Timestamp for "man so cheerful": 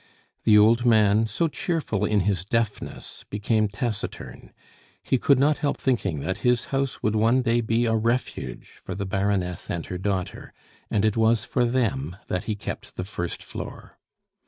0.83-2.05